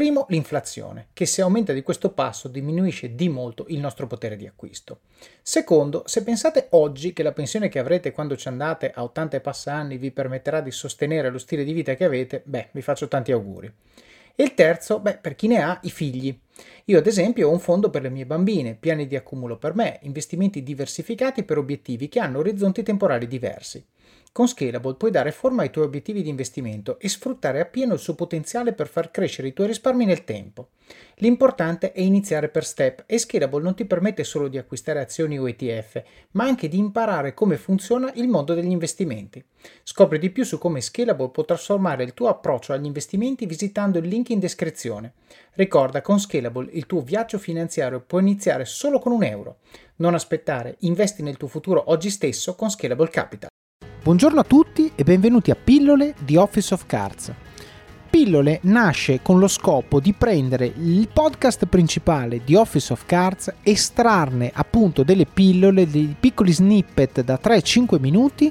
[0.00, 4.46] Primo, l'inflazione, che se aumenta di questo passo diminuisce di molto il nostro potere di
[4.46, 5.00] acquisto.
[5.42, 9.40] Secondo, se pensate oggi che la pensione che avrete quando ci andate a 80 e
[9.40, 13.08] passa anni vi permetterà di sostenere lo stile di vita che avete, beh, vi faccio
[13.08, 13.70] tanti auguri.
[14.34, 16.34] E il terzo, beh, per chi ne ha, i figli.
[16.86, 19.98] Io ad esempio ho un fondo per le mie bambine, piani di accumulo per me,
[20.02, 23.84] investimenti diversificati per obiettivi che hanno orizzonti temporali diversi.
[24.32, 28.14] Con Scalable puoi dare forma ai tuoi obiettivi di investimento e sfruttare appieno il suo
[28.14, 30.68] potenziale per far crescere i tuoi risparmi nel tempo.
[31.16, 35.48] L'importante è iniziare per step e Scalable non ti permette solo di acquistare azioni o
[35.48, 36.02] ETF,
[36.32, 39.44] ma anche di imparare come funziona il mondo degli investimenti.
[39.82, 44.06] Scopri di più su come Scalable può trasformare il tuo approccio agli investimenti visitando il
[44.06, 45.14] link in descrizione.
[45.60, 49.58] Ricorda, con Scalable il tuo viaggio finanziario può iniziare solo con un euro.
[49.96, 53.50] Non aspettare, investi nel tuo futuro oggi stesso con Scalable Capital.
[54.02, 57.30] Buongiorno a tutti e benvenuti a Pillole di Office of Cards.
[58.08, 64.50] Pillole nasce con lo scopo di prendere il podcast principale di Office of Cards, estrarne
[64.54, 68.50] appunto delle pillole, dei piccoli snippet da 3-5 minuti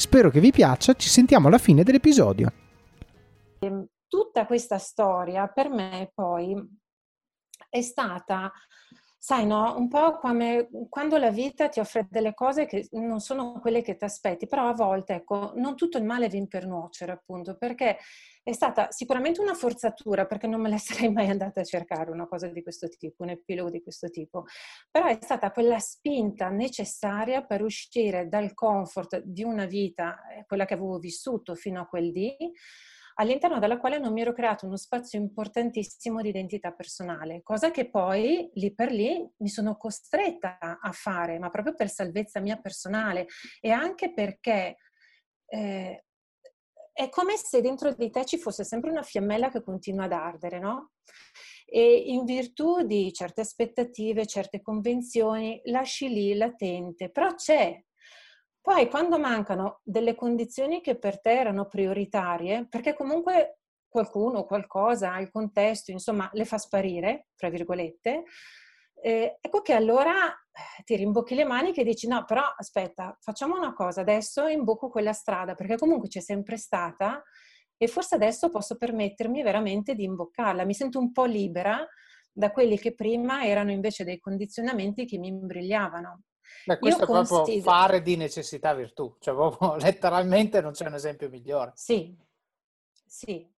[0.00, 2.50] Spero che vi piaccia, ci sentiamo alla fine dell'episodio.
[3.58, 6.56] Ehm, tutta questa storia per me poi
[7.68, 8.50] è stata
[9.22, 9.76] sai, no?
[9.76, 13.96] Un po' come quando la vita ti offre delle cose che non sono quelle che
[13.96, 17.98] ti aspetti, però a volte, ecco, non tutto il male viene per nuocere, appunto, perché
[18.42, 22.26] è stata sicuramente una forzatura, perché non me la sarei mai andata a cercare una
[22.26, 24.44] cosa di questo tipo, un epilogo di questo tipo,
[24.90, 30.64] però è stata quella spinta necessaria per uscire dal comfort di una vita, eh, quella
[30.64, 32.34] che avevo vissuto fino a quel dì,
[33.20, 37.90] all'interno della quale non mi ero creato uno spazio importantissimo di identità personale, cosa che
[37.90, 43.26] poi lì per lì mi sono costretta a fare, ma proprio per salvezza mia personale
[43.60, 44.76] e anche perché
[45.46, 46.04] eh,
[46.92, 50.58] è come se dentro di te ci fosse sempre una fiammella che continua ad ardere,
[50.58, 50.92] no?
[51.66, 57.80] E in virtù di certe aspettative, certe convenzioni, lasci lì latente, però c'è,
[58.60, 65.30] poi quando mancano delle condizioni che per te erano prioritarie, perché comunque qualcuno, qualcosa, il
[65.30, 68.24] contesto, insomma, le fa sparire, tra virgolette,
[69.02, 73.56] eh, ecco che allora eh, ti rimbocchi le mani e dici no, però aspetta, facciamo
[73.56, 77.22] una cosa, adesso imbocco quella strada, perché comunque c'è sempre stata
[77.76, 80.64] e forse adesso posso permettermi veramente di imboccarla.
[80.64, 81.86] Mi sento un po' libera
[82.30, 86.24] da quelli che prima erano invece dei condizionamenti che mi imbrigliavano.
[86.64, 87.62] Beh, questo Io è proprio consiglio...
[87.62, 91.72] fare di necessità virtù, cioè proprio letteralmente non c'è un esempio migliore.
[91.74, 92.16] Sì,
[93.06, 93.48] sì.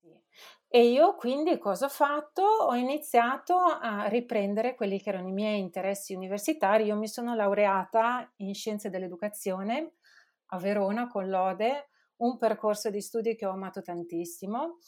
[0.75, 2.42] E io quindi cosa ho fatto?
[2.42, 6.84] Ho iniziato a riprendere quelli che erano i miei interessi universitari.
[6.84, 9.97] Io mi sono laureata in scienze dell'educazione
[10.47, 14.78] a Verona con l'Ode, un percorso di studi che ho amato tantissimo.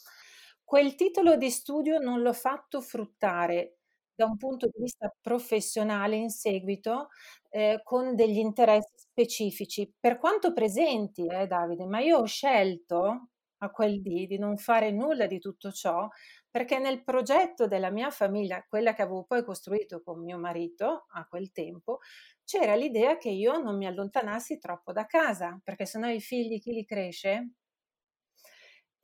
[0.63, 3.77] Quel titolo di studio non l'ho fatto fruttare
[4.15, 7.09] da un punto di vista professionale in seguito
[7.49, 13.69] eh, con degli interessi specifici, per quanto presenti, eh, Davide, ma io ho scelto a
[13.71, 16.07] quel dì di non fare nulla di tutto ciò
[16.49, 21.25] perché nel progetto della mia famiglia, quella che avevo poi costruito con mio marito a
[21.27, 21.99] quel tempo,
[22.45, 26.71] c'era l'idea che io non mi allontanassi troppo da casa, perché sennò i figli chi
[26.71, 27.49] li cresce?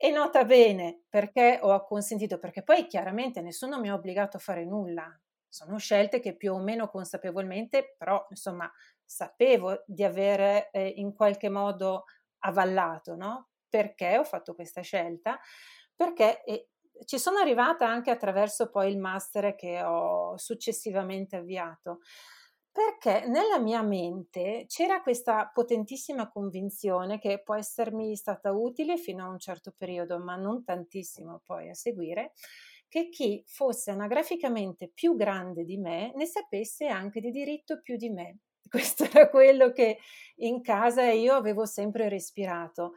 [0.04, 4.64] E nota bene perché ho acconsentito, perché poi chiaramente nessuno mi ha obbligato a fare
[4.64, 5.08] nulla.
[5.48, 8.68] Sono scelte che più o meno consapevolmente, però insomma,
[9.04, 12.06] sapevo di avere eh, in qualche modo
[12.40, 13.50] avallato, no?
[13.68, 15.38] Perché ho fatto questa scelta?
[15.94, 16.70] Perché eh,
[17.04, 22.00] ci sono arrivata anche attraverso poi il master che ho successivamente avviato
[22.72, 29.28] perché nella mia mente c'era questa potentissima convinzione che può essermi stata utile fino a
[29.28, 32.32] un certo periodo, ma non tantissimo poi a seguire,
[32.88, 38.10] che chi fosse anagraficamente più grande di me ne sapesse anche di diritto più di
[38.10, 38.38] me.
[38.68, 39.98] Questo era quello che
[40.36, 42.94] in casa io avevo sempre respirato.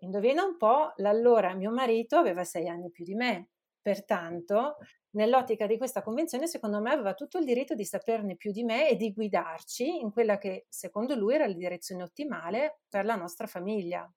[0.00, 3.50] Indovina un po', l'allora mio marito aveva sei anni più di me,
[3.86, 4.78] pertanto
[5.10, 8.88] nell'ottica di questa convenzione secondo me aveva tutto il diritto di saperne più di me
[8.88, 13.46] e di guidarci in quella che secondo lui era la direzione ottimale per la nostra
[13.46, 14.12] famiglia.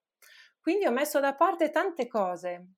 [0.59, 2.69] Quindi ho messo da parte tante cose.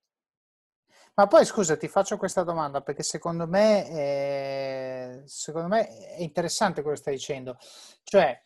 [1.13, 6.81] Ma poi scusa, ti faccio questa domanda perché secondo me, è, secondo me è interessante
[6.81, 7.55] quello che stai dicendo.
[8.03, 8.37] Cioè,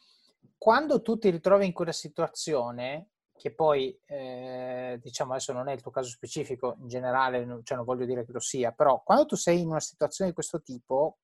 [0.55, 5.81] quando tu ti ritrovi in quella situazione, che poi eh, diciamo adesso non è il
[5.81, 9.35] tuo caso specifico, in generale, cioè non voglio dire che lo sia, però quando tu
[9.35, 11.19] sei in una situazione di questo tipo,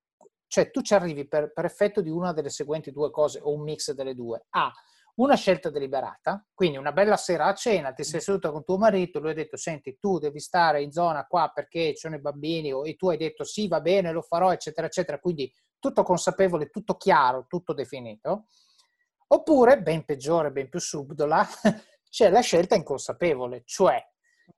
[0.48, 3.62] cioè tu ci arrivi per, per effetto di una delle seguenti due cose o un
[3.62, 4.46] mix delle due.
[4.50, 4.72] A,
[5.16, 9.20] una scelta deliberata, quindi una bella sera a cena, ti sei seduto con tuo marito,
[9.20, 12.72] lui ha detto senti tu devi stare in zona qua perché ci sono i bambini
[12.86, 16.96] e tu hai detto sì va bene lo farò eccetera eccetera, quindi tutto consapevole, tutto
[16.96, 18.46] chiaro, tutto definito.
[19.28, 21.46] Oppure, ben peggiore, ben più subdola,
[22.12, 23.98] c'è la scelta inconsapevole, cioè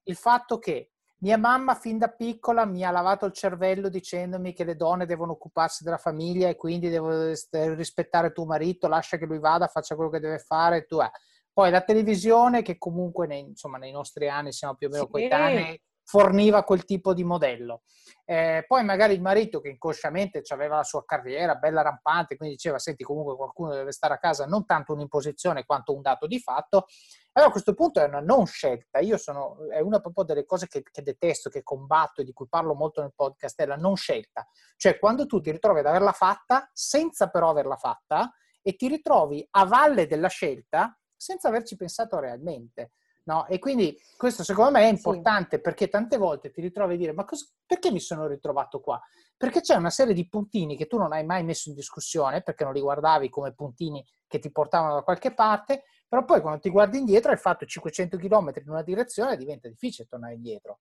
[0.06, 0.90] il fatto che
[1.20, 5.34] mia mamma fin da piccola mi ha lavato il cervello dicendomi che le donne devono
[5.34, 7.32] occuparsi della famiglia e quindi devo
[7.76, 11.10] rispettare tuo marito, lascia che lui vada, faccia quello che deve fare, tu è.
[11.54, 15.12] Poi la televisione, che comunque nei, insomma, nei nostri anni siamo più o meno sì.
[15.12, 17.84] coetanei, forniva quel tipo di modello.
[18.26, 22.80] Eh, poi magari il marito che inconsciamente aveva la sua carriera bella rampante, quindi diceva
[22.80, 26.86] senti comunque qualcuno deve stare a casa, non tanto un'imposizione quanto un dato di fatto.
[27.34, 30.68] Allora a questo punto è una non scelta, io sono, è una proprio delle cose
[30.68, 33.96] che, che detesto, che combatto e di cui parlo molto nel podcast, è la non
[33.96, 34.48] scelta.
[34.78, 39.46] Cioè quando tu ti ritrovi ad averla fatta senza però averla fatta e ti ritrovi
[39.52, 42.92] a valle della scelta senza averci pensato realmente.
[43.26, 43.48] No?
[43.48, 45.62] E quindi questo secondo me è importante sì.
[45.62, 49.02] perché tante volte ti ritrovi a dire ma cosa, perché mi sono ritrovato qua?
[49.38, 52.66] Perché c'è una serie di puntini che tu non hai mai messo in discussione perché
[52.66, 56.70] non li guardavi come puntini che ti portavano da qualche parte, però poi quando ti
[56.70, 60.80] guardi indietro hai fatto 500 km in una direzione e diventa difficile tornare indietro.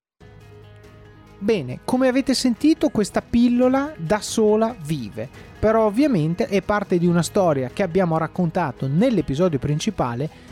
[1.42, 5.28] Bene, come avete sentito questa pillola da sola vive,
[5.58, 10.51] però ovviamente è parte di una storia che abbiamo raccontato nell'episodio principale